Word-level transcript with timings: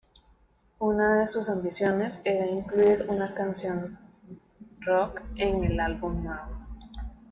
Una 0.79 1.19
de 1.19 1.27
sus 1.27 1.47
ambiciones 1.47 2.21
era 2.25 2.47
incluir 2.47 3.05
una 3.07 3.35
canción 3.35 3.99
rock 4.79 5.21
en 5.35 5.63
el 5.63 5.79
álbum 5.79 6.23
nuevo. 6.23 6.65